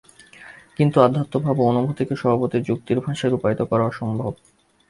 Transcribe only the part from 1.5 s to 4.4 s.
এবং অনুভূতিকে স্বভাবতই যুক্তির ভাষায় রূপায়িত করা অসম্ভব।